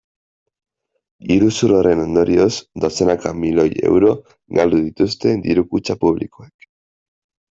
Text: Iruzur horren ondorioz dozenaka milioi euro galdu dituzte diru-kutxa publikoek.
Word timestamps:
Iruzur 1.35 1.73
horren 1.79 1.99
ondorioz 2.05 2.47
dozenaka 2.85 3.33
milioi 3.43 3.67
euro 3.91 4.13
galdu 4.61 4.81
dituzte 4.87 5.35
diru-kutxa 5.47 5.97
publikoek. 6.05 6.69